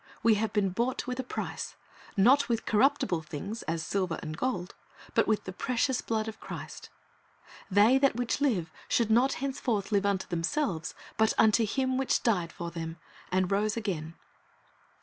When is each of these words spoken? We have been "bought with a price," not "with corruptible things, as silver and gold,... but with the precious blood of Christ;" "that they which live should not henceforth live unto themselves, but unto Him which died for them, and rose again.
We 0.23 0.33
have 0.33 0.51
been 0.51 0.71
"bought 0.71 1.05
with 1.05 1.19
a 1.19 1.23
price," 1.23 1.75
not 2.17 2.49
"with 2.49 2.65
corruptible 2.65 3.21
things, 3.21 3.61
as 3.67 3.85
silver 3.85 4.17
and 4.23 4.35
gold,... 4.35 4.73
but 5.13 5.27
with 5.27 5.43
the 5.43 5.53
precious 5.53 6.01
blood 6.01 6.27
of 6.27 6.39
Christ;" 6.39 6.89
"that 7.69 8.01
they 8.01 8.07
which 8.15 8.41
live 8.41 8.71
should 8.87 9.11
not 9.11 9.33
henceforth 9.33 9.91
live 9.91 10.07
unto 10.07 10.25
themselves, 10.27 10.95
but 11.17 11.33
unto 11.37 11.67
Him 11.67 11.97
which 11.99 12.23
died 12.23 12.51
for 12.51 12.71
them, 12.71 12.97
and 13.31 13.51
rose 13.51 13.77
again. 13.77 14.15